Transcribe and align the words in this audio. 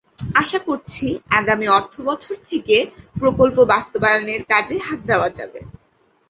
আশা 0.35 0.59
করছি, 0.67 1.05
আগামী 1.39 1.67
অর্থবছর 1.71 2.35
থেকে 2.49 2.75
প্রকল্প 3.15 3.57
বাস্তবায়নের 3.65 4.41
কাজে 4.51 4.75
হাত 4.79 4.99
দেওয়া 5.05 5.29
যাবে। 5.37 5.59